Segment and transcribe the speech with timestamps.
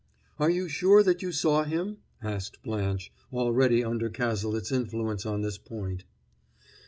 [0.39, 5.59] "Are you sure that you saw him?" asked Blanche, already under Cazalet's influence on this
[5.59, 6.05] point.